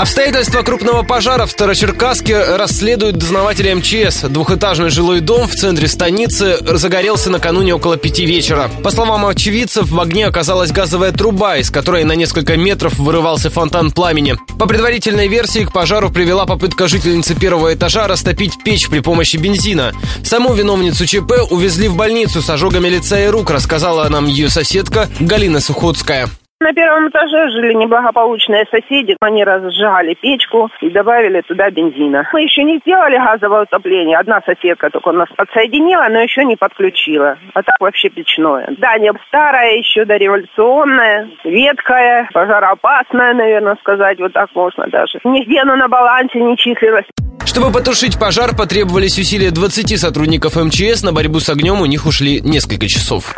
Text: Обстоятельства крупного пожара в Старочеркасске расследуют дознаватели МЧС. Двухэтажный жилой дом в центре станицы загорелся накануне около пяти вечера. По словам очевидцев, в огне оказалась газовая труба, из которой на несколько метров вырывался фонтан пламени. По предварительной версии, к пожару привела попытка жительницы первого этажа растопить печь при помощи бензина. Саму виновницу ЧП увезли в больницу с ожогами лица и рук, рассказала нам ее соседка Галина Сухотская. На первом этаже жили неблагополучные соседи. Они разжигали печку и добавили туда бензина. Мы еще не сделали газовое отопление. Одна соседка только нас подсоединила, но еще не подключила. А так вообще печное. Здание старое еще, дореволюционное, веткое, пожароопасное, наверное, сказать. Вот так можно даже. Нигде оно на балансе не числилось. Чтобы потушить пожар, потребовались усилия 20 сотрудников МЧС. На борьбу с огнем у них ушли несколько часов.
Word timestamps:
Обстоятельства 0.00 0.62
крупного 0.62 1.02
пожара 1.02 1.44
в 1.44 1.50
Старочеркасске 1.50 2.56
расследуют 2.56 3.18
дознаватели 3.18 3.70
МЧС. 3.74 4.22
Двухэтажный 4.30 4.88
жилой 4.88 5.20
дом 5.20 5.46
в 5.46 5.54
центре 5.54 5.88
станицы 5.88 6.56
загорелся 6.62 7.28
накануне 7.28 7.74
около 7.74 7.98
пяти 7.98 8.24
вечера. 8.24 8.70
По 8.82 8.90
словам 8.92 9.26
очевидцев, 9.26 9.90
в 9.90 10.00
огне 10.00 10.26
оказалась 10.26 10.72
газовая 10.72 11.12
труба, 11.12 11.58
из 11.58 11.68
которой 11.68 12.04
на 12.04 12.12
несколько 12.12 12.56
метров 12.56 12.98
вырывался 12.98 13.50
фонтан 13.50 13.90
пламени. 13.90 14.36
По 14.58 14.64
предварительной 14.64 15.28
версии, 15.28 15.66
к 15.66 15.72
пожару 15.72 16.08
привела 16.08 16.46
попытка 16.46 16.88
жительницы 16.88 17.34
первого 17.34 17.74
этажа 17.74 18.08
растопить 18.08 18.54
печь 18.64 18.88
при 18.88 19.00
помощи 19.00 19.36
бензина. 19.36 19.92
Саму 20.24 20.54
виновницу 20.54 21.04
ЧП 21.04 21.32
увезли 21.50 21.88
в 21.88 21.96
больницу 21.96 22.40
с 22.40 22.48
ожогами 22.48 22.88
лица 22.88 23.20
и 23.20 23.26
рук, 23.26 23.50
рассказала 23.50 24.08
нам 24.08 24.28
ее 24.28 24.48
соседка 24.48 25.10
Галина 25.20 25.60
Сухотская. 25.60 26.30
На 26.62 26.74
первом 26.74 27.08
этаже 27.08 27.48
жили 27.52 27.72
неблагополучные 27.72 28.66
соседи. 28.70 29.16
Они 29.20 29.42
разжигали 29.42 30.12
печку 30.12 30.68
и 30.82 30.90
добавили 30.90 31.40
туда 31.40 31.70
бензина. 31.70 32.28
Мы 32.34 32.42
еще 32.42 32.64
не 32.64 32.76
сделали 32.80 33.16
газовое 33.16 33.62
отопление. 33.62 34.18
Одна 34.18 34.42
соседка 34.44 34.90
только 34.90 35.10
нас 35.12 35.28
подсоединила, 35.34 36.06
но 36.10 36.20
еще 36.20 36.44
не 36.44 36.56
подключила. 36.56 37.38
А 37.54 37.62
так 37.62 37.76
вообще 37.80 38.10
печное. 38.10 38.68
Здание 38.76 39.14
старое 39.28 39.78
еще, 39.78 40.04
дореволюционное, 40.04 41.30
веткое, 41.44 42.28
пожароопасное, 42.34 43.32
наверное, 43.32 43.76
сказать. 43.80 44.18
Вот 44.20 44.34
так 44.34 44.50
можно 44.54 44.86
даже. 44.88 45.18
Нигде 45.24 45.60
оно 45.60 45.76
на 45.76 45.88
балансе 45.88 46.40
не 46.40 46.58
числилось. 46.58 47.06
Чтобы 47.46 47.72
потушить 47.72 48.18
пожар, 48.20 48.54
потребовались 48.54 49.18
усилия 49.18 49.50
20 49.50 49.98
сотрудников 49.98 50.56
МЧС. 50.56 51.02
На 51.04 51.12
борьбу 51.12 51.40
с 51.40 51.48
огнем 51.48 51.80
у 51.80 51.86
них 51.86 52.04
ушли 52.04 52.40
несколько 52.42 52.86
часов. 52.86 53.34